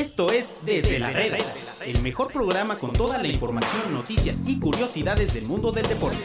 [0.00, 1.36] Esto es Desde la Reda,
[1.84, 6.16] el mejor programa con toda la información, noticias y curiosidades del mundo del deporte.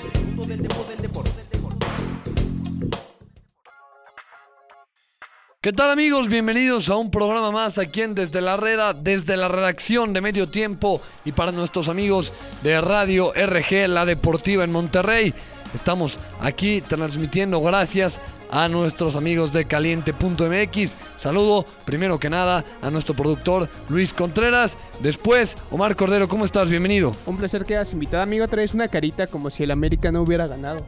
[5.60, 6.30] ¿Qué tal amigos?
[6.30, 10.48] Bienvenidos a un programa más aquí en Desde la Reda, desde la redacción de Medio
[10.48, 12.32] Tiempo y para nuestros amigos
[12.64, 15.34] de Radio RG, la Deportiva en Monterrey.
[15.76, 20.96] Estamos aquí transmitiendo gracias a nuestros amigos de caliente.mx.
[21.18, 24.78] Saludo primero que nada a nuestro productor Luis Contreras.
[25.02, 26.70] Después, Omar Cordero, ¿cómo estás?
[26.70, 27.14] Bienvenido.
[27.26, 28.48] Un placer que hayas invitado, amigo.
[28.48, 30.86] Traes una carita como si el América no hubiera ganado.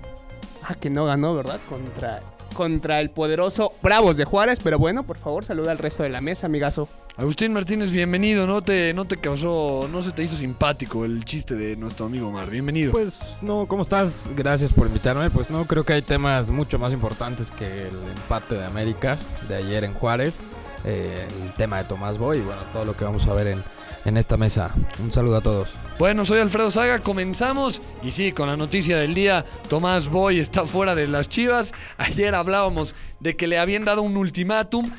[0.63, 1.59] Ah, que no ganó, ¿verdad?
[1.67, 2.22] Contra,
[2.53, 4.59] contra el poderoso Bravos de Juárez.
[4.63, 6.88] Pero bueno, por favor, saluda al resto de la mesa, amigazo.
[7.17, 8.45] Agustín Martínez, bienvenido.
[8.45, 12.27] No te, no te causó, no se te hizo simpático el chiste de nuestro amigo
[12.27, 12.47] Omar.
[12.49, 12.91] Bienvenido.
[12.91, 14.29] Pues no, ¿cómo estás?
[14.35, 15.31] Gracias por invitarme.
[15.31, 19.55] Pues no, creo que hay temas mucho más importantes que el empate de América de
[19.55, 20.39] ayer en Juárez.
[20.87, 23.63] El tema de Tomás Boy y bueno, todo lo que vamos a ver en,
[24.05, 24.73] en esta mesa.
[24.99, 25.69] Un saludo a todos.
[25.99, 30.66] Bueno, soy Alfredo Saga, comenzamos y sí, con la noticia del día, Tomás Boy está
[30.66, 31.73] fuera de las Chivas.
[31.97, 34.89] Ayer hablábamos de que le habían dado un ultimátum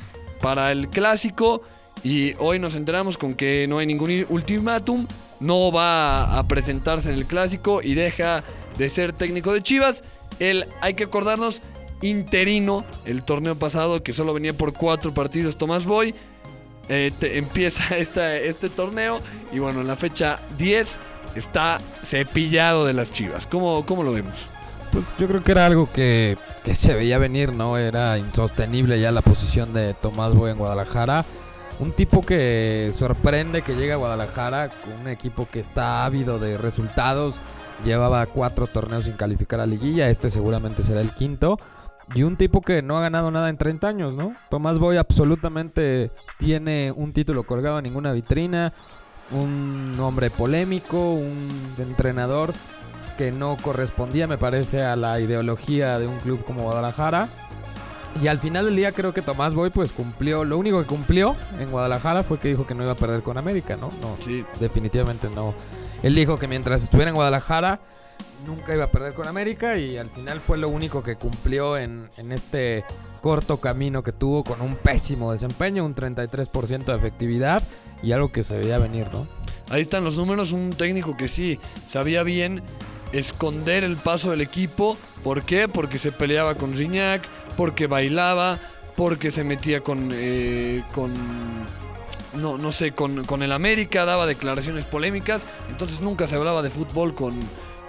[0.41, 1.63] para el clásico
[2.03, 5.07] y hoy nos enteramos con que no hay ningún ultimátum,
[5.39, 8.43] no va a presentarse en el clásico y deja
[8.77, 10.03] de ser técnico de Chivas.
[10.39, 11.61] Él, hay que acordarnos,
[12.01, 16.13] interino el torneo pasado que solo venía por cuatro partidos Tomás Boy.
[16.87, 19.19] Eh, empieza esta- este torneo
[19.51, 20.99] y bueno, en la fecha 10
[21.35, 23.45] está cepillado de las chivas.
[23.47, 24.33] ¿Cómo, cómo lo vemos?
[24.91, 27.77] Pues yo creo que era algo que, que se veía venir, ¿no?
[27.77, 31.25] Era insostenible ya la posición de Tomás Boy en Guadalajara.
[31.79, 36.57] Un tipo que sorprende que llega a Guadalajara con un equipo que está ávido de
[36.57, 37.39] resultados.
[37.85, 40.09] Llevaba cuatro torneos sin calificar a liguilla.
[40.09, 41.59] Este seguramente será el quinto.
[42.15, 44.33] Y un tipo que no ha ganado nada en 30 años, ¿no?
[44.49, 48.73] Tomás Boy absolutamente tiene un título colgado en ninguna vitrina.
[49.31, 52.53] Un hombre polémico, un entrenador
[53.17, 57.29] que no correspondía, me parece, a la ideología de un club como Guadalajara.
[58.23, 61.35] Y al final del día creo que Tomás Boy pues cumplió, lo único que cumplió
[61.59, 63.91] en Guadalajara fue que dijo que no iba a perder con América, ¿no?
[64.01, 64.43] No, Sí.
[64.59, 65.53] definitivamente no.
[66.01, 67.81] Él dijo que mientras estuviera en Guadalajara
[68.45, 72.09] nunca iba a perder con América y al final fue lo único que cumplió en,
[72.17, 72.83] en este
[73.21, 77.63] corto camino que tuvo con un pésimo desempeño, un 33% de efectividad
[78.01, 79.27] y algo que se veía venir, ¿no?
[79.69, 82.63] Ahí están los números, un técnico que sí sabía bien
[83.11, 84.97] esconder el paso del equipo.
[85.23, 85.67] ¿Por qué?
[85.67, 87.23] Porque se peleaba con Gignac,
[87.57, 88.59] porque bailaba,
[88.95, 90.11] porque se metía con...
[90.13, 91.13] eh, con
[92.33, 96.69] no, no sé, con, con el América, daba declaraciones polémicas, entonces nunca se hablaba de
[96.69, 97.33] fútbol con,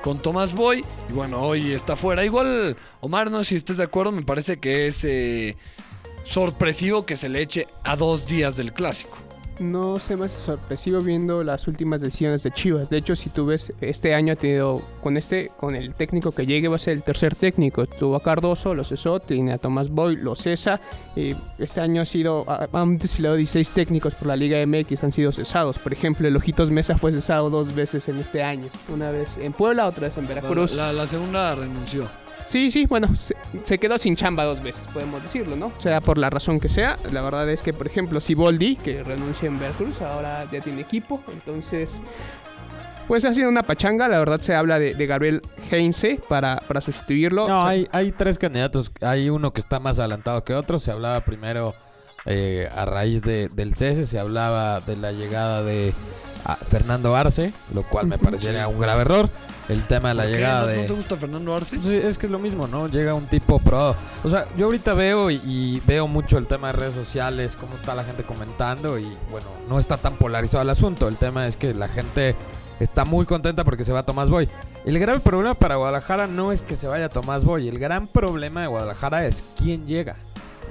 [0.03, 0.85] con Tomás Boy.
[1.09, 2.25] Y bueno, hoy está fuera.
[2.25, 5.57] Igual, Omar, no sé si estés de acuerdo, me parece que es eh,
[6.25, 9.17] sorpresivo que se le eche a dos días del clásico.
[9.61, 12.89] No sé más sorpresivo viendo las últimas decisiones de Chivas.
[12.89, 16.47] De hecho, si tú ves, este año ha tenido, con este, con el técnico que
[16.47, 17.85] llegue va a ser el tercer técnico.
[17.85, 20.81] Tuvo a Cardoso, lo cesó, tiene a Tomás Boy, lo cesa.
[21.15, 25.13] Y este año ha sido, ha- han desfilado 16 técnicos por la Liga MX, han
[25.13, 25.79] sido cesados.
[25.79, 28.69] Por ejemplo, el Ojitos Mesa fue cesado dos veces en este año.
[28.89, 30.75] Una vez en Puebla, otra vez en Veracruz.
[30.75, 32.09] La, la segunda renunció.
[32.51, 35.67] Sí, sí, bueno, se, se quedó sin chamba dos veces, podemos decirlo, ¿no?
[35.67, 36.99] O sea, por la razón que sea.
[37.13, 41.23] La verdad es que, por ejemplo, Siboldi, que renuncia en Veracruz, ahora ya tiene equipo.
[41.33, 41.99] Entonces,
[43.07, 44.09] pues ha sido una pachanga.
[44.09, 47.47] La verdad se habla de, de Gabriel Heinze para, para sustituirlo.
[47.47, 48.91] No, O sea, hay, hay tres candidatos.
[49.01, 50.81] Hay uno que está más adelantado que otro.
[50.81, 51.75] Se hablaba primero
[52.27, 55.95] eh, a raíz de- del cese, se hablaba de la llegada de
[56.69, 59.29] Fernando Arce, lo cual me parecería un grave error.
[59.69, 60.37] El tema de la ¿Por qué?
[60.37, 60.77] llegada ¿No, de...
[60.79, 61.79] ¿No te gusta Fernando Arce?
[61.81, 62.89] Sí, es que es lo mismo, ¿no?
[62.89, 63.95] Llega un tipo pro.
[64.25, 67.77] O sea, yo ahorita veo y, y veo mucho el tema de redes sociales, cómo
[67.77, 71.07] está la gente comentando y bueno, no está tan polarizado el asunto.
[71.07, 72.35] El tema es que la gente
[72.81, 74.49] está muy contenta porque se va Tomás Boy.
[74.85, 78.63] El grave problema para Guadalajara no es que se vaya Tomás Boy, el gran problema
[78.63, 80.17] de Guadalajara es quién llega,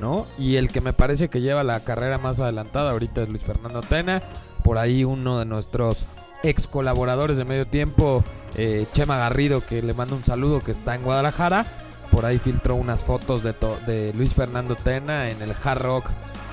[0.01, 0.25] ¿no?
[0.37, 3.81] Y el que me parece que lleva la carrera más adelantada ahorita es Luis Fernando
[3.81, 4.21] Tena.
[4.69, 6.05] Por ahí uno de nuestros
[6.43, 8.23] ex colaboradores de medio tiempo,
[8.53, 11.65] eh, Chema Garrido, que le mando un saludo, que está en Guadalajara.
[12.11, 16.05] Por ahí filtró unas fotos de, Luis Fernando Tena en el Hard Rock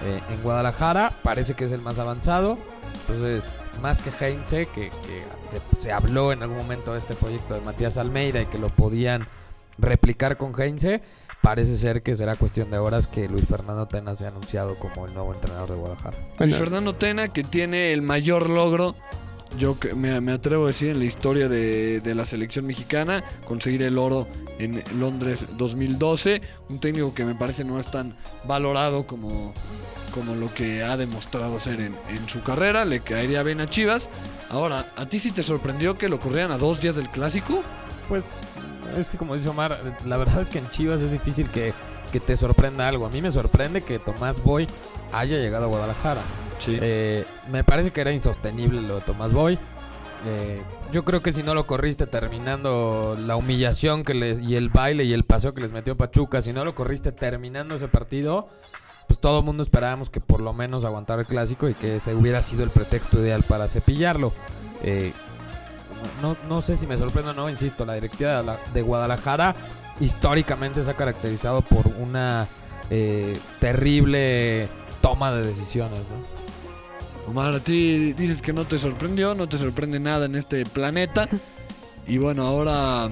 [0.06, 1.12] eh, en Guadalajara.
[1.22, 2.56] Parece que es el más avanzado.
[3.02, 3.44] Entonces,
[3.82, 7.60] más que Heinze, que, que se, se habló en algún momento de este proyecto de
[7.60, 9.28] Matías Almeida y que lo podían
[9.76, 11.02] replicar con Heinze,
[11.46, 15.14] parece ser que será cuestión de horas que Luis Fernando Tena sea anunciado como el
[15.14, 16.16] nuevo entrenador de Guadalajara.
[16.18, 18.96] bueno, Luis Fernando Tena, que tiene el mayor logro,
[19.56, 23.22] yo que- me, me atrevo a decir, en la historia de, de la selección mexicana,
[23.44, 24.26] conseguir el oro
[24.58, 26.40] en Londres 2012.
[26.68, 29.54] Un técnico que me parece no es tan valorado como,
[30.12, 34.10] como lo que ha demostrado ser en, en su carrera, le caería bien a Chivas.
[34.50, 37.62] Ahora, ¿a ti sí te sorprendió que lo corrieran a dos días del clásico?
[38.08, 38.24] Pues
[38.96, 41.72] es que como dice Omar, la verdad es que en Chivas es difícil que,
[42.12, 43.06] que te sorprenda algo.
[43.06, 44.66] A mí me sorprende que Tomás Boy
[45.12, 46.22] haya llegado a Guadalajara.
[46.58, 46.78] Sí.
[46.80, 49.58] Eh, me parece que era insostenible lo de Tomás Boy.
[50.26, 50.60] Eh,
[50.92, 55.04] yo creo que si no lo corriste terminando la humillación que les, y el baile
[55.04, 58.48] y el paseo que les metió Pachuca, si no lo corriste terminando ese partido,
[59.06, 62.14] pues todo el mundo esperábamos que por lo menos aguantara el clásico y que ese
[62.14, 64.32] hubiera sido el pretexto ideal para cepillarlo.
[64.82, 65.12] Eh,
[66.22, 69.54] no, no sé si me sorprende o no, insisto, la directiva de, la- de Guadalajara
[70.00, 72.46] históricamente se ha caracterizado por una
[72.90, 74.68] eh, terrible
[75.00, 77.30] toma de decisiones, ¿no?
[77.30, 81.28] Omar, a ti dices que no te sorprendió, no te sorprende nada en este planeta.
[82.08, 83.06] Y bueno, ahora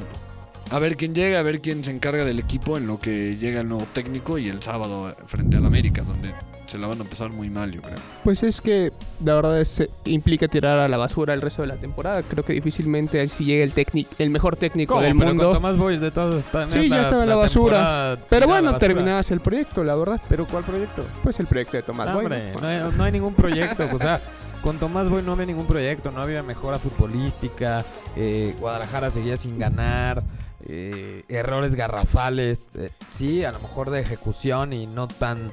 [0.70, 3.60] a ver quién llega, a ver quién se encarga del equipo en lo que llega
[3.60, 6.30] el nuevo técnico y el sábado frente al América, donde
[6.66, 7.96] se la van a pasar muy mal, yo creo.
[8.24, 8.92] Pues es que
[9.24, 12.22] la verdad es, eh, implica tirar a la basura el resto de la temporada.
[12.22, 15.44] Creo que difícilmente si llega el técnico, el mejor técnico del Pero mundo.
[15.44, 18.16] con Tomás Boy de todos están Sí, ya estaba en la basura.
[18.30, 18.78] Pero bueno, basura.
[18.78, 20.20] terminabas el proyecto, la verdad.
[20.28, 21.04] ¿Pero cuál proyecto?
[21.22, 22.60] Pues el proyecto de Tomás No, Boy, hombre, ¿no?
[22.60, 23.86] no hay, no hay ningún proyecto.
[23.92, 24.20] o sea,
[24.62, 27.84] con Tomás Boy no había ningún proyecto, no había mejora futbolística.
[28.16, 30.22] eh, Guadalajara seguía sin ganar.
[30.66, 32.68] eh, errores garrafales.
[32.74, 35.52] eh, sí, a lo mejor de ejecución y no tan.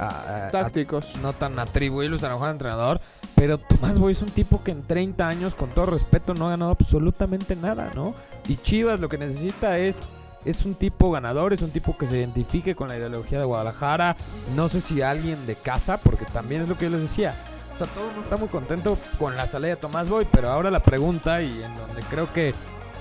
[0.00, 1.16] Ah, ah, Tácticos.
[1.22, 3.00] no tan atribuibles a lo mejor al entrenador.
[3.34, 6.50] Pero Tomás Boy es un tipo que en 30 años, con todo respeto, no ha
[6.50, 8.14] ganado absolutamente nada, ¿no?
[8.48, 10.02] Y Chivas lo que necesita es.
[10.44, 14.16] Es un tipo ganador, es un tipo que se identifique con la ideología de Guadalajara.
[14.56, 17.34] No sé si alguien de casa, porque también es lo que yo les decía.
[17.74, 20.50] O sea, todo el mundo está muy contento con la salida de Tomás Boy, pero
[20.50, 22.54] ahora la pregunta, y en donde creo que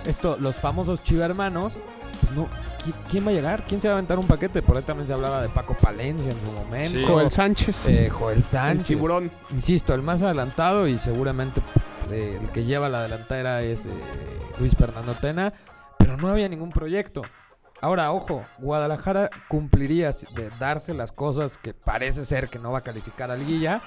[0.06, 1.76] esto, los famosos chivermanos,
[2.30, 2.48] pues no,
[2.86, 3.64] ¿qui- ¿quién va a llegar?
[3.68, 4.62] ¿Quién se va a aventar un paquete?
[4.62, 6.90] Por ahí también se hablaba de Paco Palencia en su momento.
[7.00, 7.04] Sí.
[7.06, 7.88] Joel Sánchez.
[7.88, 8.86] Eh, Joel el Sánchez.
[8.88, 9.32] tiburón.
[9.52, 11.62] Insisto, el más adelantado y seguramente
[12.12, 13.90] eh, el que lleva la delantera es eh,
[14.60, 15.54] Luis Fernando Tena,
[15.98, 17.22] pero no había ningún proyecto.
[17.82, 22.84] Ahora, ojo, Guadalajara cumpliría de darse las cosas que parece ser que no va a
[22.84, 23.82] calificar a Liguilla.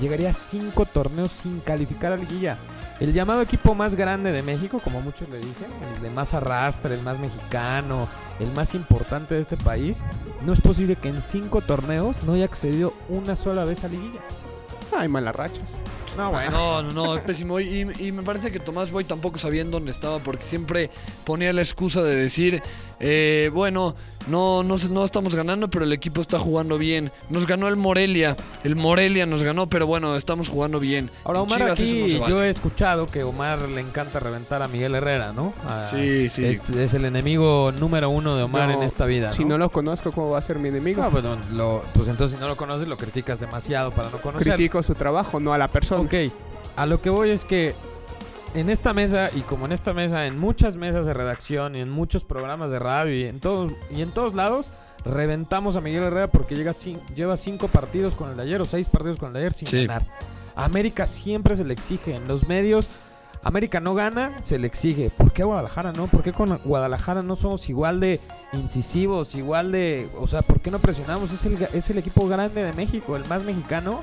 [0.00, 2.58] Llegaría a cinco torneos sin calificar a Liguilla.
[2.98, 6.94] El llamado equipo más grande de México, como muchos le dicen, el de más arrastre,
[6.94, 8.08] el más mexicano,
[8.40, 10.02] el más importante de este país,
[10.44, 14.20] no es posible que en cinco torneos no haya accedido una sola vez a Liguilla.
[14.96, 15.76] Hay malas rachas.
[16.16, 16.50] No, bueno.
[16.50, 17.60] No, no, no, es pésimo.
[17.60, 20.90] Y, y me parece que Tomás Boy tampoco sabía en dónde estaba porque siempre
[21.24, 22.62] ponía la excusa de decir,
[23.00, 23.94] eh, bueno,
[24.28, 27.12] no, no, no estamos ganando, pero el equipo está jugando bien.
[27.30, 31.10] Nos ganó el Morelia, el Morelia nos ganó, pero bueno, estamos jugando bien.
[31.24, 32.32] Ahora, Omar, Chivas aquí no vale.
[32.32, 35.54] yo he escuchado que Omar le encanta reventar a Miguel Herrera, ¿no?
[35.68, 36.44] A- Sí, sí.
[36.44, 39.30] Es, es el enemigo número uno de Omar No, en esta vida.
[39.30, 41.02] Si no lo conozco, ¿cómo va a ser mi enemigo?
[41.02, 41.22] No, pues,
[41.52, 44.54] lo- pues entonces si no lo conoces lo criticas demasiado para no conocerlo.
[44.56, 46.00] Critico su trabajo, no a la persona.
[46.06, 46.14] Ok,
[46.76, 47.74] a lo que voy es que
[48.54, 51.90] en esta mesa y como en esta mesa, en muchas mesas de redacción y en
[51.90, 54.68] muchos programas de radio y en todos y en todos lados
[55.04, 56.72] reventamos a Miguel Herrera porque llega
[57.14, 59.68] lleva cinco partidos con el de ayer o seis partidos con el de ayer sin
[59.68, 59.86] Sí.
[59.86, 60.06] ganar.
[60.54, 62.88] A América siempre se le exige en los medios.
[63.42, 65.10] América no gana, se le exige.
[65.10, 66.06] ¿Por qué Guadalajara no?
[66.06, 68.20] ¿Por qué con Guadalajara no somos igual de
[68.52, 70.08] incisivos, igual de...
[70.18, 71.30] O sea, ¿por qué no presionamos?
[71.32, 74.02] Es el, es el equipo grande de México, el más mexicano.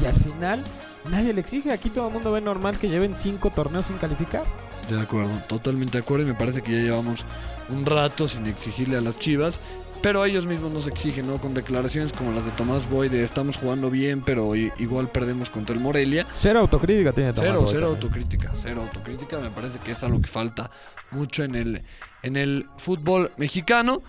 [0.00, 0.62] Y al final
[1.04, 1.72] nadie le exige.
[1.72, 4.44] Aquí todo el mundo ve normal que lleven cinco torneos sin calificar.
[4.88, 6.24] De acuerdo, totalmente de acuerdo.
[6.24, 7.26] Y me parece que ya llevamos
[7.68, 9.60] un rato sin exigirle a las chivas.
[10.00, 11.38] Pero ellos mismos nos exigen, ¿no?
[11.38, 15.74] Con declaraciones como las de Tomás Boy de estamos jugando bien, pero igual perdemos contra
[15.74, 16.24] el Morelia.
[16.36, 17.96] Cero autocrítica tiene Tomás Cero, Boy cero también.
[17.96, 19.38] autocrítica, cero autocrítica.
[19.40, 20.70] Me parece que es algo que falta
[21.10, 21.82] mucho en el,
[22.22, 24.02] en el fútbol mexicano.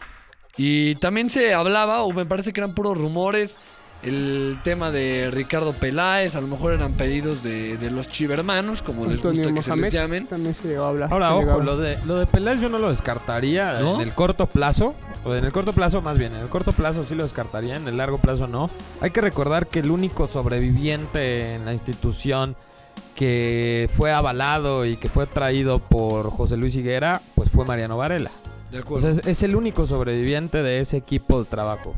[0.57, 3.57] Y también se hablaba, o me parece que eran puros rumores,
[4.03, 6.35] el tema de Ricardo Peláez.
[6.35, 9.93] A lo mejor eran pedidos de, de los chivermanos, como les gusta que se les
[9.93, 10.27] llamen.
[10.27, 11.11] También se llegó a hablar.
[11.11, 13.95] Ahora, ojo, lo de, lo de Peláez yo no lo descartaría ¿No?
[13.95, 14.93] en el corto plazo.
[15.25, 17.85] O en el corto plazo, más bien, en el corto plazo sí lo descartaría, en
[17.89, 18.69] el largo plazo no.
[19.01, 22.55] Hay que recordar que el único sobreviviente en la institución
[23.15, 28.31] que fue avalado y que fue traído por José Luis Higuera, pues fue Mariano Varela.
[28.71, 29.11] De O acuerdo.
[29.11, 31.93] sea, es, es el único sobreviviente de ese equipo de trabajo.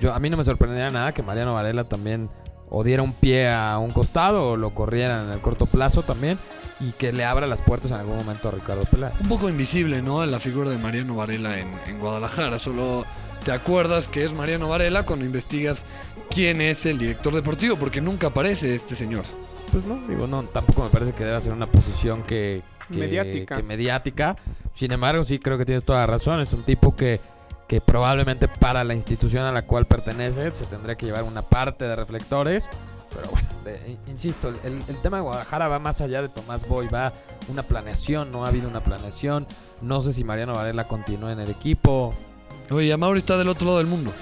[0.00, 2.28] Yo, a mí no me sorprendería nada que Mariano Varela también
[2.70, 6.38] o diera un pie a un costado o lo corrieran en el corto plazo también
[6.80, 9.14] y que le abra las puertas en algún momento a Ricardo Peláez.
[9.20, 10.24] un poco invisible, ¿no?
[10.26, 12.58] La figura de Mariano Varela en, en Guadalajara.
[12.58, 13.04] Solo
[13.44, 15.84] te acuerdas que es Mariano Varela cuando investigas
[16.30, 19.24] quién es el director deportivo, porque nunca aparece este señor.
[19.72, 23.56] Pues no, digo, no, tampoco me parece que deba ser una posición que, que- Mediática.
[23.56, 24.36] que mediática.
[24.74, 26.40] Sin embargo, sí creo que tienes toda la razón.
[26.40, 27.20] Es un tipo que,
[27.68, 31.84] que probablemente para la institución a la cual pertenece se tendría que llevar una parte
[31.84, 32.68] de reflectores.
[33.14, 36.88] Pero bueno, de- insisto, el, el tema de Guadalajara va más allá de Tomás Boy,
[36.88, 37.12] va
[37.48, 39.46] una planeación, no ha habido una planeación.
[39.80, 42.14] No sé si Mariano Varela continúa en el equipo.
[42.70, 44.12] Oye, Mauri está del otro lado del mundo.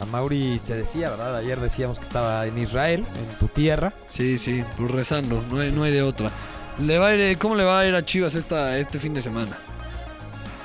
[0.00, 1.34] A Mauri se decía, ¿verdad?
[1.36, 3.92] Ayer decíamos que estaba en Israel, en tu tierra.
[4.10, 6.30] Sí, sí, pues rezando, no hay, no hay de otra.
[6.78, 9.22] Le va a ir, ¿Cómo le va a ir a Chivas esta, este fin de
[9.22, 9.56] semana?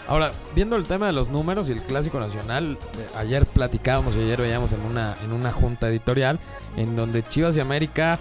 [0.08, 4.20] Ahora, viendo el tema de los números y el clásico nacional, eh, ayer platicábamos y
[4.20, 6.40] ayer veíamos en una, en una junta editorial
[6.76, 8.20] en donde Chivas y América,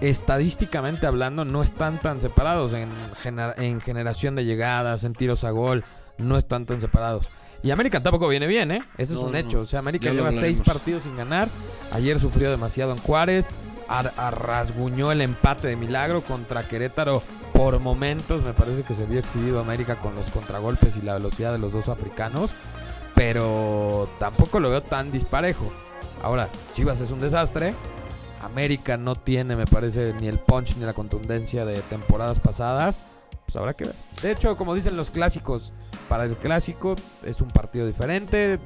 [0.00, 2.88] estadísticamente hablando, no están tan separados en,
[3.22, 5.84] gener- en generación de llegadas, en tiros a gol,
[6.16, 7.28] no están tan separados.
[7.62, 8.82] Y América tampoco viene bien, ¿eh?
[8.96, 9.38] Eso es No, un no.
[9.38, 9.60] hecho.
[9.60, 11.48] O sea, América lleva seis partidos sin ganar.
[11.92, 13.48] Ayer sufrió demasiado en Juárez.
[13.88, 17.22] ar- Arrasguñó el empate de milagro contra Querétaro
[17.58, 18.44] por momentos.
[18.44, 21.72] Me parece que se vio exhibido América con los contragolpes y la velocidad de los
[21.72, 22.52] dos africanos.
[23.16, 25.68] Pero tampoco lo veo tan disparejo.
[26.22, 27.74] Ahora, Chivas es un desastre.
[28.40, 33.00] América no tiene, me parece, ni el punch ni la contundencia de temporadas pasadas.
[33.44, 33.94] Pues habrá que ver.
[34.22, 35.72] De hecho, como dicen los clásicos,
[36.08, 38.60] para el clásico es un partido diferente.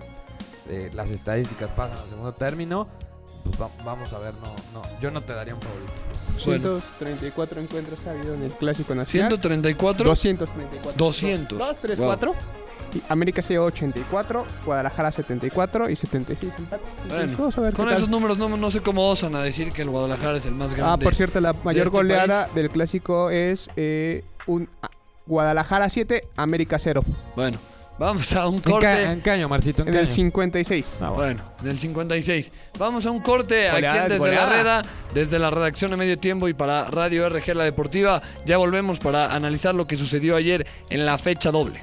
[0.68, 2.88] eh, las estadísticas pasan al segundo término.
[3.44, 5.92] Pues va- vamos a ver, no, no, yo no te daría un favorito.
[6.46, 9.30] Bueno, 234 encuentros ha habido en el Clásico Nacional.
[9.30, 10.04] 134.
[10.08, 10.92] 234.
[10.96, 11.58] 200.
[11.58, 12.08] 2, 3, Wow.
[12.08, 12.34] 4.
[12.94, 16.88] Y América se llevó 84, Guadalajara 74 y 76 empates.
[17.08, 19.80] Bueno, vamos a ver Con esos números no, no sé cómo osan a decir que
[19.82, 20.92] el Guadalajara es el más grande.
[20.92, 22.54] Ah, por cierto, la mayor este goleada país.
[22.54, 24.90] del Clásico es eh, un ah,
[25.26, 27.02] Guadalajara 7, América 0.
[27.34, 27.58] Bueno,
[27.98, 29.02] vamos a un ¿En corte.
[29.02, 29.82] en qué año, Marcito?
[29.82, 30.14] ¿En En qué el año?
[30.14, 30.98] 56.
[31.00, 31.42] Ah, bueno.
[31.42, 32.52] Bueno, del 56.
[32.78, 34.82] Vamos a un corte aquí en desde la reda,
[35.14, 38.20] desde la redacción de Medio Tiempo y para Radio RG La Deportiva.
[38.44, 41.82] Ya volvemos para analizar lo que sucedió ayer en la fecha doble.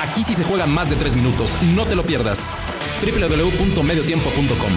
[0.00, 1.54] Aquí sí se juegan más de tres minutos.
[1.74, 2.50] No te lo pierdas.
[3.02, 4.72] www.mediotiempo.com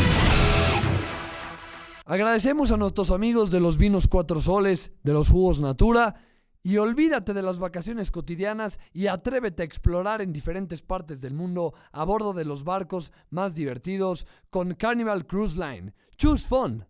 [2.06, 6.15] Agradecemos a nuestros amigos de los vinos Cuatro Soles, de los jugos Natura.
[6.62, 11.74] Y olvídate de las vacaciones cotidianas y atrévete a explorar en diferentes partes del mundo
[11.92, 15.94] a bordo de los barcos más divertidos con Carnival Cruise Line.
[16.18, 16.86] Choose fun.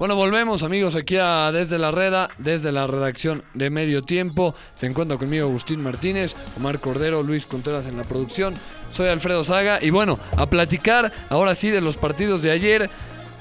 [0.00, 4.54] Bueno, volvemos amigos aquí a Desde la Reda, desde la redacción de Medio Tiempo.
[4.74, 8.54] Se encuentra conmigo Agustín Martínez, Omar Cordero, Luis Contreras en la producción.
[8.88, 12.88] Soy Alfredo Saga y bueno, a platicar ahora sí de los partidos de ayer.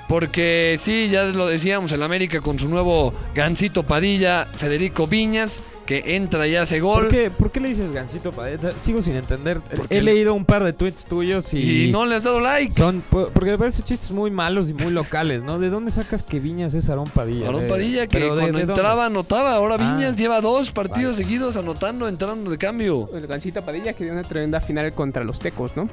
[0.09, 6.15] Porque sí, ya lo decíamos, el América con su nuevo Gancito Padilla, Federico Viñas, que
[6.15, 7.05] entra y hace gol.
[7.05, 8.74] ¿Por qué, ¿Por qué le dices Gancito Padilla?
[8.79, 9.60] Sigo sin entender.
[9.75, 12.39] Porque He el- leído un par de tweets tuyos y, Y no le has dado
[12.39, 12.75] like.
[12.75, 15.58] son po- porque me parecen chistes muy malos y muy locales, ¿no?
[15.58, 17.48] ¿De dónde sacas que Viñas es Aarón Padilla?
[17.48, 18.62] Aarón Padilla que de- cuando de dónde?
[18.74, 19.55] entraba anotaba.
[19.55, 21.24] Ahora Ah, Viñas lleva dos partidos vale.
[21.24, 23.10] seguidos anotando, entrando de cambio.
[23.15, 25.89] El Gancita Padilla que dio una tremenda final contra los Tecos, ¿no?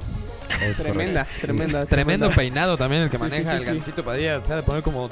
[0.63, 1.85] Es Tremenda, tremenda.
[1.87, 2.29] Tremendo tremenda.
[2.29, 3.65] peinado también el que Sí, maneja sí, el sí.
[3.65, 4.45] Gancito Padilla.
[4.45, 5.09] Se ha de poner como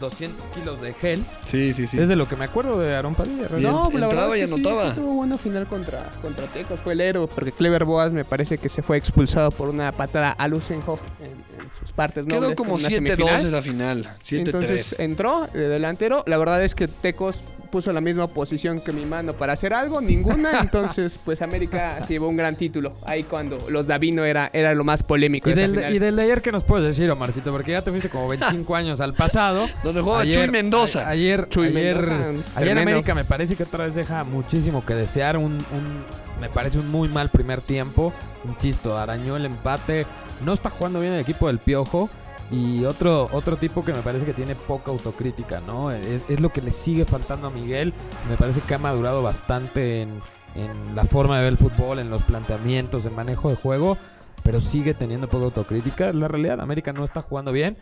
[0.00, 1.24] 200 kilos de gel.
[1.44, 1.98] Sí, sí, sí.
[1.98, 3.46] Es de lo que me acuerdo de Aarón Padilla.
[3.56, 4.94] Y No, en- la verdad entraba es y que sí, anotaba.
[4.94, 6.80] sí tuvo buena final contra, contra Tecos.
[6.80, 10.30] Fue el héroe, porque Clever Boas me parece que se fue expulsado por una patada
[10.32, 13.46] a Lusenhoff en, en sus partes Quedó nobles como en una 7-2 semifinal.
[13.46, 14.10] esa final.
[14.22, 14.38] 7-3.
[14.38, 16.24] Entonces entró de delantero.
[16.26, 17.42] La verdad es que Tecos
[17.74, 20.52] puso la misma posición que mi mano para hacer algo, ninguna.
[20.60, 22.92] Entonces, pues América se llevó un gran título.
[23.04, 25.50] Ahí cuando los Davino era, era lo más polémico.
[25.50, 25.92] Y de del, final.
[25.92, 27.50] y del de ayer, ¿qué nos puedes decir, Omarcito?
[27.50, 29.66] Porque ya te fuiste como 25 años al pasado.
[29.82, 31.00] Donde jugaba Ayer- Chuy Mendoza.
[31.04, 32.78] a- Ayer, Chuy ayer, Mendoza, ayer.
[32.78, 35.36] América me parece que otra vez deja muchísimo que desear.
[35.36, 36.04] Un, un-
[36.40, 38.12] me parece un muy mal primer tiempo.
[38.44, 40.06] Insisto, arañó el empate.
[40.44, 42.08] No está jugando bien el equipo del Piojo.
[42.50, 45.90] Y otro, otro tipo que me parece que tiene poca autocrítica, ¿no?
[45.90, 47.92] Es, lo que le sigue faltando a Miguel.
[48.28, 50.10] Me parece que ha madurado bastante en,
[50.54, 53.96] en la forma de ver el fútbol, en los planteamientos, en manejo de juego,
[54.42, 56.12] pero sigue teniendo poca autocrítica.
[56.12, 57.78] La realidad, América no está jugando bien.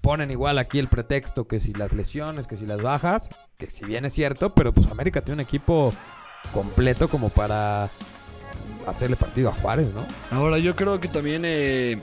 [0.00, 3.84] Ponen igual aquí el pretexto que si las lesiones, que si las bajas, que si
[3.84, 5.92] bien es cierto, pero pues América tiene un equipo
[6.52, 7.90] completo como para
[8.86, 10.04] hacerle partido a Juárez, ¿no?
[10.30, 12.00] Ahora, yo creo que también eh,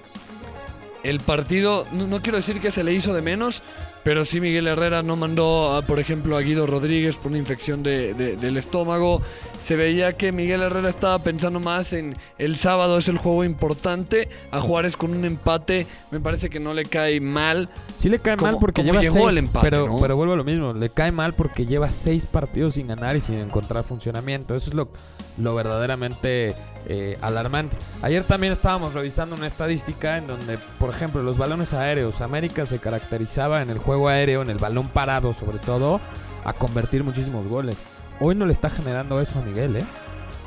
[1.04, 3.64] el partido, no, no quiero decir que se le hizo de menos,
[4.04, 7.84] pero sí Miguel Herrera no mandó, a, por ejemplo, a Guido Rodríguez por una infección
[7.84, 9.22] de- de- del estómago.
[9.60, 14.30] Se veía que Miguel Herrera estaba pensando más en el sábado es el juego importante.
[14.52, 17.70] A Juárez con un empate me parece que no le cae mal.
[18.00, 20.00] Sí le cae Como- mal porque lleva llegó seis, el empate, pero, ¿no?
[20.00, 23.22] pero vuelvo a lo mismo, le cae mal porque lleva seis partidos sin ganar y
[23.22, 24.56] sin encontrar funcionamiento.
[24.56, 24.88] Eso es lo,
[25.38, 26.56] lo verdaderamente
[26.90, 27.78] eh, alarmante.
[28.02, 32.80] Ayer también estábamos revisando una estadística en donde, por ejemplo, los balones aéreos, América se
[32.80, 36.00] caracterizaba en el juego aéreo, en el balón parado sobre todo,
[36.46, 37.76] a convertir muchísimos goles.
[38.20, 39.84] Hoy no le está generando eso a Miguel, ¿eh?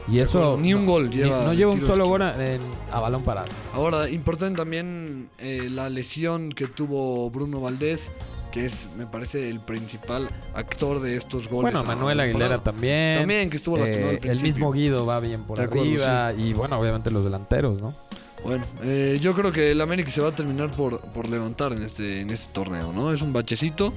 [0.08, 0.56] Y eso...
[0.58, 1.44] Ni un gol ni- lleva.
[1.44, 3.48] no lleva un solo gol a, en- a balón parado.
[3.74, 8.10] Ahora, importante también eh, la lesión que tuvo Bruno Valdés,
[8.50, 11.72] que es, me parece, el principal actor de estos goles.
[11.72, 13.18] Bueno, Manuel balón Aguilera también.
[13.18, 14.52] También, que estuvo lastimado al Eh, el principio.
[14.52, 16.32] mismo Guido va bien por acuerdo, arriba.
[16.32, 17.94] Y bueno, obviamente los delanteros, ¿no?
[18.42, 21.82] Bueno, eh, yo creo que el América se va a terminar por, por levantar en
[21.82, 23.12] este, en este torneo, ¿no?
[23.12, 23.92] Es un bachecito.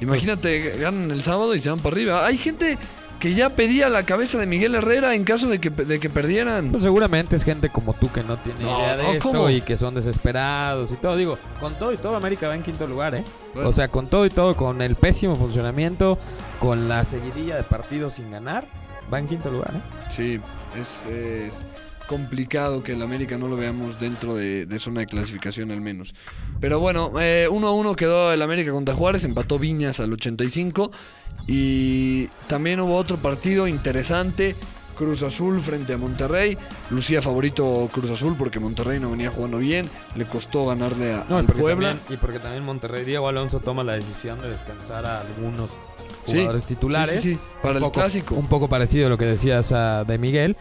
[0.00, 2.26] Imagínate, ganan el sábado y se van para arriba.
[2.26, 2.76] Hay gente
[3.22, 6.72] que ya pedía la cabeza de Miguel Herrera en caso de que, de que perdieran.
[6.72, 9.48] Pues seguramente es gente como tú que no tiene No, idea de no, esto ¿cómo?
[9.48, 11.16] y que son desesperados y todo.
[11.16, 13.22] Digo, con todo y todo América va en quinto lugar, ¿eh?
[13.54, 13.68] Bueno.
[13.68, 16.18] O sea, con todo y todo, con el pésimo funcionamiento,
[16.58, 18.64] con la seguidilla de partidos sin ganar,
[19.14, 20.10] va en quinto lugar, ¿eh?
[20.10, 20.40] Sí,
[20.76, 21.54] es, es
[22.16, 26.14] complicado que el América no lo veamos dentro de, de zona de clasificación al menos.
[26.60, 30.90] Pero bueno, eh, uno a uno quedó el América contra Juárez, empató Viñas al 85
[31.46, 34.54] y también hubo otro partido interesante.
[34.96, 36.56] Cruz Azul frente a Monterrey.
[36.90, 39.88] Lucía favorito Cruz Azul porque Monterrey no venía jugando bien.
[40.14, 41.88] Le costó ganarle a, No, al Puebla.
[41.94, 45.70] también- y porque también Monterrey, Diego Alonso toma la decisión de descansar a algunos
[46.26, 47.22] jugadores Sí, titulares.
[47.22, 48.34] sí, sí, para un el poco- clásico.
[48.36, 50.56] Un poco parecido a lo que decías ah, de Miguel,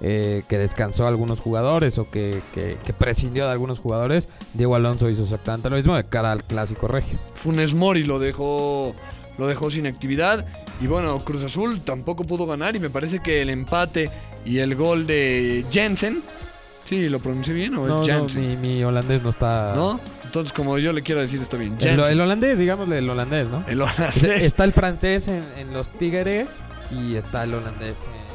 [0.00, 4.28] eh, que descansó a algunos jugadores o que, que- que prescindió de algunos jugadores.
[4.52, 7.18] Diego Alonso hizo exactamente lo mismo de cara al clásico regio.
[7.36, 8.94] Funes Mori lo dejó
[9.36, 10.46] lo dejó sin actividad
[10.80, 14.08] y bueno Cruz Azul tampoco pudo ganar y me parece que el empate
[14.44, 16.22] y el gol de Jensen
[16.84, 19.72] sí lo pronuncié bien o No, es no, Jensen mi, mi holandés no está.
[19.74, 19.98] ¿No?
[20.24, 23.64] entonces como yo le quiero decir está bien El, el holandés, digámosle el holandés, ¿no?
[23.66, 24.42] el holandés.
[24.44, 26.60] Está el francés en, en los Tigres
[26.92, 28.33] y está el holandés en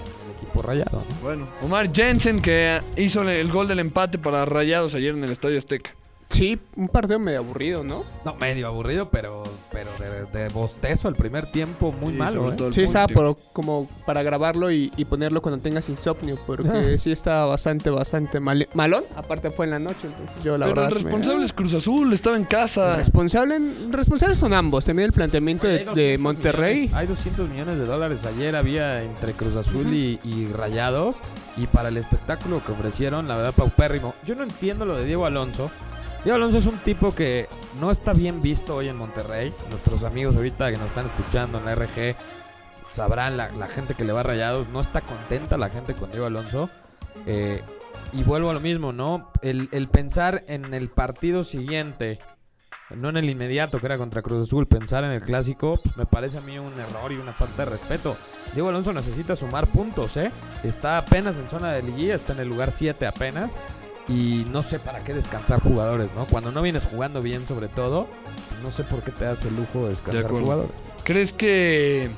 [0.59, 1.03] el equipo rayado.
[1.07, 1.21] ¿no?
[1.21, 5.57] bueno Omar Jensen que hizo el gol del empate para Rayados ayer en el Estadio
[5.57, 5.91] Azteca
[6.39, 8.03] Sí, un partido medio aburrido, ¿no?
[8.25, 12.51] No, medio aburrido, pero, pero de, de bostezo el primer tiempo muy Sí, malo.
[12.53, 12.55] ¿eh?
[12.71, 17.45] Sí, estaba por- como para grabarlo y, y ponerlo cuando tengas insomnio, porque sí estaba
[17.45, 19.03] bastante, bastante mal- malón.
[19.15, 20.97] Aparte fue en la noche, entonces yo la pero verdad...
[20.97, 23.59] el me- responsable es Cruz Azul estaba en casa Responsable,
[23.91, 24.85] responsables son ambos.
[24.85, 25.85] También el planteamiento de, Hay de
[26.17, 26.75] 200 Monterrey.
[26.75, 31.17] millones- hay 200 millones de dólares ayer había entre Cruz Azul y, y Rayados.
[31.57, 34.15] Y para el espectáculo que ofrecieron, la verdad, paupérrimo.
[34.25, 35.69] Yo no entiendo lo de Diego Alonso.
[36.23, 37.47] Diego Alonso es un tipo que
[37.79, 39.53] no está bien visto hoy en Monterrey.
[39.69, 42.15] Nuestros amigos ahorita que nos están escuchando en la RG
[42.91, 46.69] sabrán, la, gente que le va Rayados, no está contenta la gente con Diego Alonso.
[47.25, 47.61] Eh,
[48.11, 49.31] y vuelvo a lo mismo, ¿no?
[49.41, 52.19] El, el pensar en el partido siguiente
[52.95, 56.05] no en el inmediato que era contra Cruz Azul, pensar en el clásico, pues me
[56.05, 58.17] parece a mí un error y una falta de respeto.
[58.53, 60.31] Diego Alonso necesita sumar puntos, ¿eh?
[60.63, 63.53] Está apenas en zona de liguilla, está en el lugar 7 apenas.
[64.09, 66.25] Y no sé para qué descansar jugadores, ¿no?
[66.25, 68.07] Cuando no vienes jugando bien, sobre todo,
[68.63, 70.45] no sé por qué te das el lujo de descansar acuerdo.
[70.45, 70.71] jugadores.
[71.03, 72.09] ¿Crees que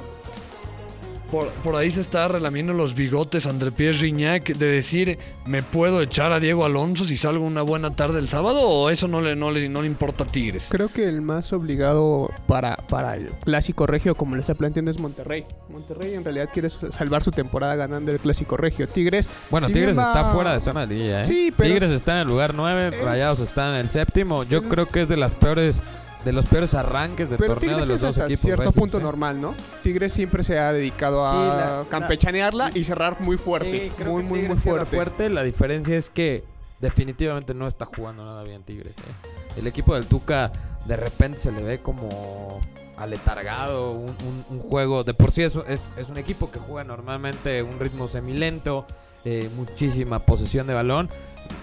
[1.32, 6.02] por, por ahí se está relamiendo los bigotes André Pierre Gignac de decir me puedo
[6.02, 9.36] echar a Diego Alonso si salgo una buena tarde el sábado o eso no le,
[9.36, 10.68] no le, no le importa a Tigres?
[10.70, 15.00] Creo que el más obligado para, para el clásico regio, como lo está planteando, es
[15.00, 15.46] Monterrey.
[15.70, 18.88] Monterrey en realidad quiere salvar su temporada ganando el clásico regio.
[18.88, 19.30] Tigres.
[19.50, 21.26] Bueno, si Tigres va- está fuera de zona de liguilla, ¿eh?
[21.26, 24.44] Sí, pero- Tigres está en el lugar 9, Es- Rayados está en el séptimo.
[24.44, 25.82] Yo es- creo que es de las peores,
[26.26, 28.42] de los peores arranques del Pero torneo Tigres de los es dos hasta equipos.
[28.46, 29.02] cierto punto ¿eh?
[29.02, 29.56] normal, ¿no?
[29.84, 33.72] Tigres siempre se ha dedicado a Sí, la- la- campechanearla y cerrar muy fuerte.
[33.88, 35.30] Sí, creo muy, que muy, muy Tigres cierra fuerte.
[35.30, 36.44] La diferencia es que
[36.80, 38.94] definitivamente no está jugando nada bien Tigres.
[38.98, 39.30] ¿eh?
[39.58, 40.52] El equipo del Tuca
[40.86, 42.60] de repente se le ve como
[42.98, 45.04] aletargado, un, un- un juego.
[45.04, 48.86] De por sí es, es, es un equipo que juega normalmente un ritmo semilento,
[49.26, 51.10] eh, muchísima posesión de balón.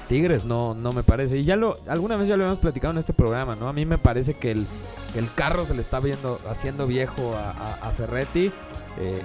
[0.09, 1.39] Tigres no, no me parece.
[1.39, 3.69] Y ya lo, alguna vez ya lo hemos platicado en este programa, ¿no?
[3.69, 4.67] A mí me parece que el,
[5.15, 8.53] el carro se le está viendo, haciendo viejo a, a- a Ferretti.
[8.99, 9.23] Eh,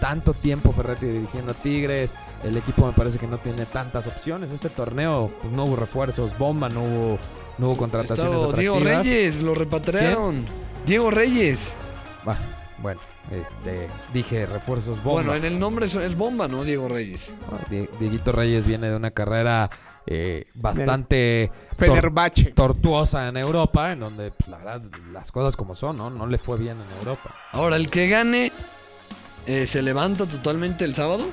[0.00, 2.12] tanto tiempo Ferretti dirigiendo a Tigres.
[2.42, 4.50] El equipo me parece que no tiene tantas opciones.
[4.50, 7.18] Este torneo pues, no hubo refuerzos, bomba, no hubo,
[7.58, 8.80] no hubo contrataciones Diego.
[8.80, 10.44] Reyes, lo repatriaron.
[10.86, 11.74] Diego Reyes.
[12.24, 12.36] Bah,
[12.82, 15.12] bueno, este, dije refuerzos bomba.
[15.22, 16.64] Bueno, en el nombre es, es bomba, ¿no?
[16.64, 17.32] Diego Reyes.
[17.70, 19.70] Die- Dieguito Reyes viene de una carrera
[20.06, 25.96] eh, bastante tor- tortuosa en Europa, en donde pues, la verdad las cosas como son,
[25.96, 26.10] ¿no?
[26.10, 27.34] No le fue bien en Europa.
[27.52, 28.50] Ahora, el que gane
[29.46, 31.26] eh, se levanta totalmente el sábado.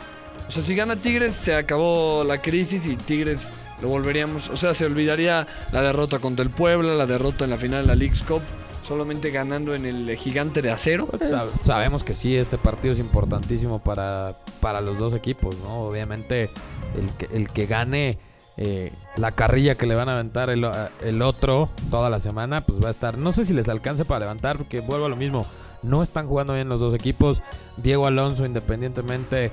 [0.47, 3.49] O sea, si gana Tigres, se acabó la crisis y Tigres
[3.81, 4.49] lo volveríamos.
[4.49, 7.87] O sea, se olvidaría la derrota contra el Puebla, la derrota en la final de
[7.87, 8.41] la League's Cup,
[8.89, 11.05] solamente ganando en el gigante de acero.
[11.05, 15.83] Pues, sab- sabemos que sí, este partido es importantísimo para, para los dos equipos, ¿no?
[15.83, 16.49] Obviamente
[16.97, 18.17] el que, el que gane
[18.57, 20.67] eh, la carrilla que le van a aventar el,
[21.03, 24.21] el otro toda la semana, pues va a estar, no sé si les alcance para
[24.21, 25.45] levantar, porque vuelvo a lo mismo,
[25.83, 27.41] no están jugando bien los dos equipos.
[27.77, 29.51] Diego Alonso, independientemente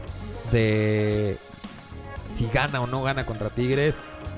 [0.50, 1.36] de
[2.26, 3.94] si gana o no gana contra Tigres,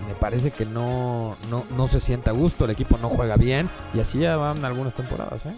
[0.07, 3.69] me parece que no, no, no se siente a gusto, el equipo no juega bien
[3.95, 5.53] y así ya van algunas temporadas, ¿eh?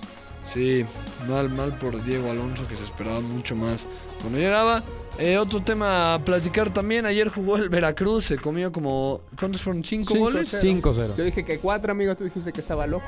[0.52, 0.84] Sí,
[1.28, 3.86] mal, mal por Diego Alonso, que se esperaba mucho más
[4.20, 4.82] cuando llegaba.
[5.18, 7.06] Eh, otro tema a platicar también.
[7.06, 9.20] Ayer jugó el Veracruz, se comió como.
[9.38, 9.84] ¿Cuántos fueron?
[9.84, 10.48] ¿Cinco, Cinco, goles?
[10.50, 10.62] cero.
[10.82, 11.16] 5-0.
[11.16, 12.16] Yo dije que cuatro, amigo.
[12.16, 13.04] Tú dijiste que estaba loco.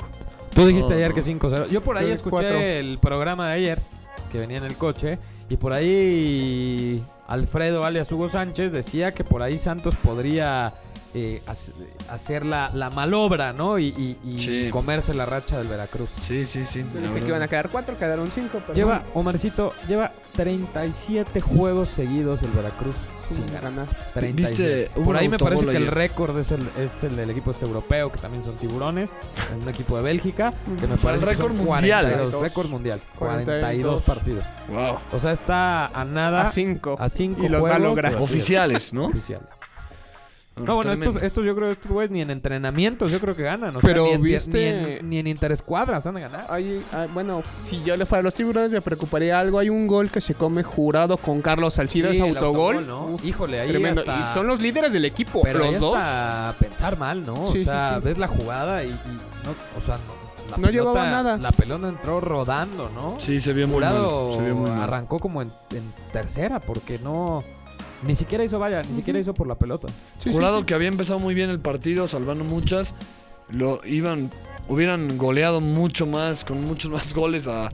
[0.53, 1.15] Tú dijiste No, ayer no.
[1.15, 1.69] que 5-0.
[1.69, 2.59] Yo por ahí Yo escuché cuatro.
[2.61, 3.79] el programa de ayer,
[4.31, 5.17] que venía en el coche,
[5.49, 10.75] y por ahí Alfredo alias Hugo Sánchez decía que por ahí Santos podría
[11.13, 11.71] eh, hac-
[12.09, 13.77] hacer la, la malobra, ¿no?
[13.79, 14.69] Y, y- y Sí.
[14.71, 16.09] comerse la racha del Veracruz.
[16.21, 16.83] Sí, sí, sí.
[16.93, 18.59] Yo dije que iban a quedar cuatro, quedaron cinco.
[18.61, 22.95] Pero Lleva, Omarcito, lleva 37 juegos seguidos el Veracruz
[23.27, 23.63] sin sin ganar.
[23.63, 23.87] ganar.
[24.13, 24.79] 37.
[24.85, 24.91] ¿Viste?
[24.99, 27.65] Hubo Por ahí me parece que el récord es el, es el del equipo este
[27.65, 29.11] europeo, que también son tiburones,
[29.53, 32.05] en un equipo de Bélgica, que me O sea, el parece que son récord mundial.
[32.05, 34.43] 42, récord mundial, 42 42 partidos.
[34.69, 34.97] Wow.
[35.13, 36.95] O sea, está a nada, A cinco.
[36.99, 38.15] a 5 Y los va a lograr.
[38.17, 39.05] Oficiales, ¿no?
[39.05, 39.47] Oficiales.
[40.55, 43.75] No, bueno, estos, estos yo creo, estos güeyes ni en entrenamientos yo creo que ganan.
[43.75, 46.45] O Pero sea, ni en, viste- ni en, ni en interescuadras van a ganar.
[46.49, 49.57] Hay, bueno, si yo le fuera a los tiburones me preocuparía algo.
[49.57, 52.85] Hay un gol que se come jurado con Carlos Salcido, Sí, es el autogol.
[52.85, 53.05] ¿no?
[53.07, 54.01] Uf, Híjole, ahí tremendo.
[54.01, 55.97] hasta- Y son los líderes del equipo, Pero ahí los dos.
[55.97, 57.47] hasta pensar mal, ¿no?
[57.47, 58.01] Sí, o sea, sí.
[58.05, 61.37] ves la jugada y, y no, o sea, no, la No llevaba pelota- nada.
[61.37, 63.15] La pelota entró rodando, ¿no?
[63.19, 63.95] Sí, se vio muy mal.
[64.35, 64.83] Se vio muy mal.
[64.83, 67.43] arrancó como en, en tercera porque no
[68.05, 69.87] ni siquiera hizo vaya, ni siquiera hizo por la pelota.
[70.17, 70.65] Sí, sí, Jurado sí.
[70.65, 72.93] que había empezado muy bien el partido, salvando muchas.
[73.49, 74.31] Lo iban,
[74.67, 77.69] hubieran goleado mucho más, con muchos más goles a,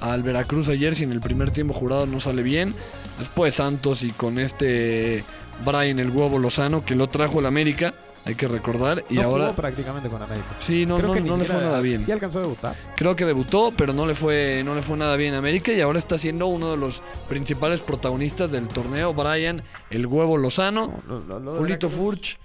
[0.00, 0.94] al Veracruz ayer.
[0.94, 2.74] Si en el primer tiempo Jurado no sale bien.
[3.18, 5.24] Después Santos y con este
[5.64, 9.02] Brian el huevo Lozano que lo trajo el América, hay que recordar.
[9.10, 10.46] Y no ahora prácticamente con América.
[10.60, 12.04] sí, no, Creo no, que no le fue nada bien.
[12.04, 12.76] Sí alcanzó a debutar.
[12.96, 15.80] Creo que debutó, pero no le fue, no le fue nada bien a América y
[15.80, 19.12] ahora está siendo uno de los principales protagonistas del torneo.
[19.14, 22.38] Brian el huevo Lozano, No, lo- lo- Julito Furch.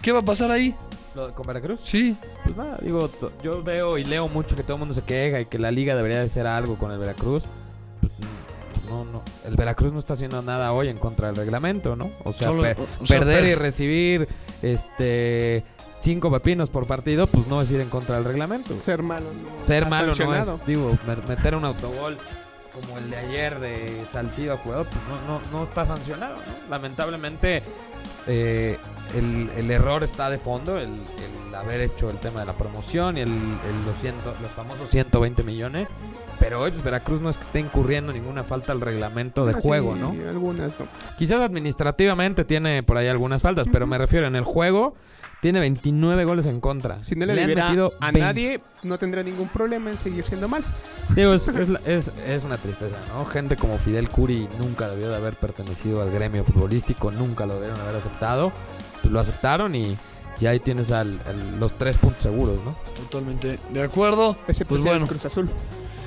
[0.00, 0.74] ¿Qué va a pasar ahí?
[1.14, 1.78] lo con Veracruz.
[1.84, 3.10] Sí, Pues nada, digo,
[3.44, 5.94] yo veo y leo mucho que todo el mundo se queja y que la liga
[5.94, 7.42] debería de hacer algo con el Veracruz.
[8.00, 8.12] Pues
[8.92, 9.22] no, no.
[9.46, 12.10] El Veracruz no está haciendo nada hoy en contra del reglamento, ¿no?
[12.24, 14.28] O sea, Solo- pe- o- o sea, perder per- y recibir
[14.62, 15.64] este
[16.00, 18.74] cinco pepinos por partido, pues no es ir en contra del reglamento.
[18.82, 19.26] Ser malo.
[19.32, 22.18] no Ser malo no es, digo, me- meter un autogol
[22.74, 26.70] como el de ayer de Salcido a jugador, pues no, no, no está sancionado, ¿no?
[26.70, 27.62] Lamentablemente
[28.26, 28.78] eh,
[29.16, 33.18] el, el error está de fondo, el, el haber hecho el tema de la promoción
[33.18, 35.88] y el, el- los, ciento- los famosos 120 millones,
[36.38, 39.58] pero hoy pues, Veracruz no es que esté incurriendo ninguna falta al reglamento de Ah,
[39.60, 40.28] juego, sí, ¿no?
[40.28, 40.86] Algunas no.
[41.18, 44.94] Quizás administrativamente tiene por ahí algunas faltas, pero me refiero en el juego.
[45.42, 47.02] Tiene 29 goles en contra.
[47.04, 48.20] Si no le, han libera metido a 20.
[48.20, 50.62] nadie, no tendrá ningún problema en seguir siendo mal.
[51.16, 53.24] Digo, es, es la- es- es una tristeza, ¿no?
[53.26, 57.80] Gente como Fidel Curi nunca debió de haber pertenecido al gremio futbolístico, nunca lo debieron
[57.80, 58.52] haber aceptado.
[59.02, 59.96] Pues lo aceptaron y
[60.38, 62.76] ya ahí tienes al- al- los tres puntos seguros, ¿no?
[62.96, 64.36] totalmente de acuerdo.
[64.46, 65.08] Excepto Pues si eres bueno.
[65.08, 65.50] Cruz Azul.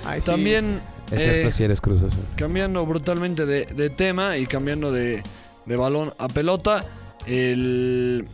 [0.05, 0.27] Ahí sí.
[0.27, 0.79] También
[1.11, 2.23] Excepto eh, si eres Cruz Azul.
[2.37, 5.21] cambiando brutalmente de, de tema y cambiando de,
[5.65, 6.85] de balón a pelota,
[7.27, 8.25] el,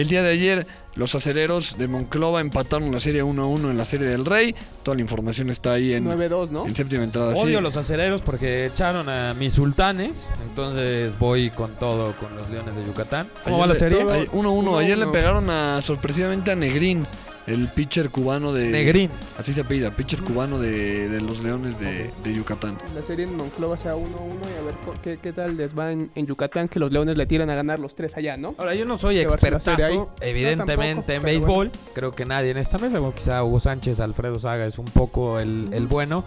[0.00, 4.06] el día de ayer los aceleros de Monclova empataron la serie 1-1 en la serie
[4.06, 4.54] del Rey.
[4.82, 6.66] Toda la información está ahí en, 9-2, ¿no?
[6.66, 7.34] en séptima entrada.
[7.34, 7.42] sí.
[7.42, 10.30] Odio los aceleros porque echaron a mis sultanes.
[10.48, 13.28] Entonces voy con todo con los Leones de Yucatán.
[13.44, 13.98] ¿Cómo Ayer va la le- serie?
[14.00, 14.50] todo- Ay, 1-1.
[14.52, 15.12] Uno, Ayer le uno.
[15.12, 17.06] pegaron a, sorpresivamente a Negrín.
[17.46, 18.84] El pitcher cubano de...
[18.84, 19.10] Green.
[19.38, 22.76] Así se apellida, pitcher cubano de, de los Leones de, de Yucatán.
[22.94, 26.10] La serie en Monclova sea 1-1 y a ver qué, qué tal les va en,
[26.14, 28.54] en Yucatán, que los leones le tiran a ganar los tres allá, ¿no?
[28.58, 31.70] Ahora, yo no soy expertazo, evidentemente, No, tampoco, en béisbol.
[31.94, 35.38] Creo que nadie en esta mesa, bueno, quizá Hugo Sánchez, Alfredo Saga es un poco
[35.38, 36.24] el, el bueno.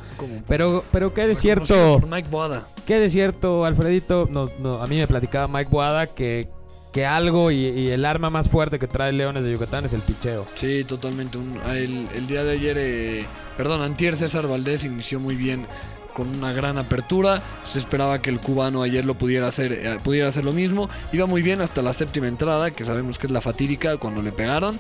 [0.47, 2.67] Pero, pero qué de cierto, por Mike Boada.
[2.85, 6.47] qué de cierto, Alfredito, no, no, a mí me platicaba Mike Boada que,
[6.91, 10.47] que algo y, el arma más fuerte que trae Leones de Yucatán es el picheo.
[10.55, 11.37] Sí, totalmente.
[11.67, 13.25] El, el día de ayer, eh,
[13.57, 15.67] perdón, antier César Valdés inició muy bien
[16.13, 17.41] con una gran apertura.
[17.65, 20.89] Se esperaba que el cubano ayer lo pudiera hacer, eh, pudiera hacer lo mismo.
[21.13, 24.31] Iba muy bien hasta la séptima entrada, que sabemos que es la fatídica cuando le
[24.31, 24.79] pegaron.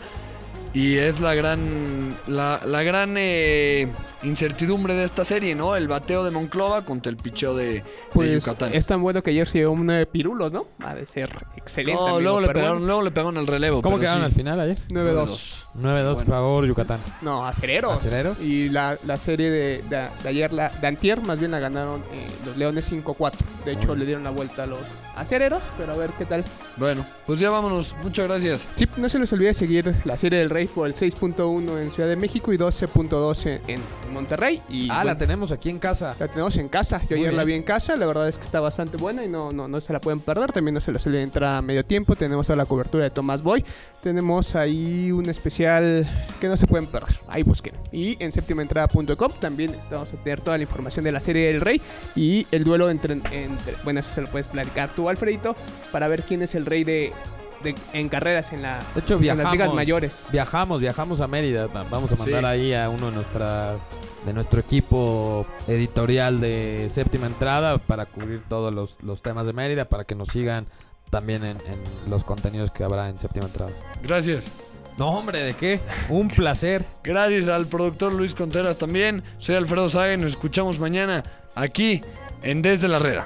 [0.73, 3.87] Y es la gran, la, la gran eh,
[4.21, 5.75] incertidumbre de esta serie, ¿no?
[5.75, 8.73] El bateo de Monclova contra el picheo de, de Pues Yucatán.
[8.75, 10.67] es tan bueno que ayer se dio un de pirulos, ¿no?
[10.83, 11.99] Ha de ser excelente.
[11.99, 12.85] No, luego le, pegaron, bueno.
[12.85, 13.81] luego le pegaron el relevo.
[13.81, 14.25] ¿Cómo pero quedaron sí.
[14.27, 14.77] al final ayer?
[14.89, 15.63] 9-2.
[15.81, 16.99] 9-2, por favor, Yucatán.
[17.23, 17.93] No, acereros.
[17.97, 18.39] ¿Acereros?
[18.39, 22.01] Y la, la serie de, de- de ayer, la, de antier, más bien la ganaron
[22.13, 23.33] eh, los Leones 5-4.
[23.65, 24.79] De hecho, le dieron la vuelta a los
[25.19, 26.43] acereros, pero a ver qué tal.
[26.77, 27.95] Bueno, pues ya vámonos.
[28.03, 28.67] Muchas gracias.
[28.75, 32.09] Sí, no se les olvide seguir la serie del Rey por el 6.1 en Ciudad
[32.09, 33.81] de México y 12.2 en,
[34.13, 34.61] Monterrey.
[34.69, 36.15] Y Ah, la tenemos aquí en casa.
[36.19, 36.99] la tenemos en casa.
[37.09, 37.95] Yo Muy ayer la vi en casa.
[37.95, 40.51] La verdad es que está bastante buena y no, no, no se la pueden perder.
[40.51, 42.15] También no se les olvide entrar a medio tiempo.
[42.15, 43.63] Tenemos toda la cobertura de Tomás Boy.
[44.01, 46.07] Tenemos ahí un especial
[46.39, 47.17] que no se pueden perder.
[47.27, 47.73] Ahí busquen.
[47.91, 51.81] Y en séptimaentrada.com también vamos a tener toda la información de la serie del Rey
[52.15, 55.55] y el duelo entre, entre- Bueno, eso se lo puedes platicar tú, Alfredito,
[55.91, 57.11] para ver quién es el rey de,
[57.63, 58.79] de- en carreras en la.
[58.95, 60.23] De hecho, En las ligas mayores.
[60.31, 61.67] Viajamos, viajamos a Mérida.
[61.67, 62.45] Va- Vamos a mandar Sí.
[62.45, 63.79] ahí a uno de nuestras
[64.25, 69.85] de nuestro equipo editorial de séptima entrada para cubrir todos los, los temas de Mérida,
[69.85, 70.67] para que nos sigan
[71.09, 73.71] también en, en los contenidos que habrá en séptima entrada.
[74.03, 74.51] Gracias.
[74.97, 75.79] No, hombre, ¿de qué?
[76.09, 76.83] Un placer.
[77.03, 79.23] Gracias al productor Luis Contreras también.
[79.37, 81.23] Soy Alfredo y nos escuchamos mañana
[81.55, 82.01] aquí
[82.43, 83.25] en Desde la Reda.